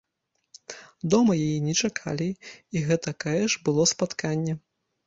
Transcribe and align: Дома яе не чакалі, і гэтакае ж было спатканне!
Дома 1.15 1.31
яе 1.45 1.59
не 1.67 1.75
чакалі, 1.83 2.29
і 2.77 2.85
гэтакае 2.89 3.41
ж 3.51 3.65
было 3.71 3.91
спатканне! 3.95 4.53